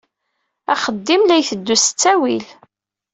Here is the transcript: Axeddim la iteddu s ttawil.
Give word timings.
Axeddim 0.73 1.21
la 1.25 1.35
iteddu 1.41 1.75
s 1.77 1.85
ttawil. 1.87 2.45